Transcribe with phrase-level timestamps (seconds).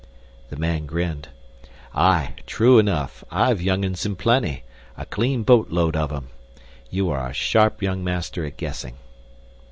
[0.49, 1.27] The man grinned.
[1.93, 4.63] "Aye, true enough, I've young 'uns in plenty,
[4.97, 6.29] a clean boatload of them.
[6.89, 8.95] You are a sharp young master at guessing."